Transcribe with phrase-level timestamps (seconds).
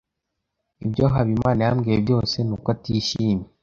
[0.85, 3.45] Ibyo Habimana yambwiye byose ni uko atishimye.